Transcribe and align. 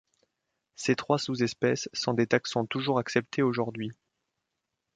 Ces 0.75 0.95
trois 0.95 1.19
sous-espèces 1.19 1.87
sont 1.93 2.15
des 2.15 2.25
taxons 2.25 2.65
toujours 2.65 2.97
acceptés 2.97 3.43
aujourd'hui. 3.43 3.91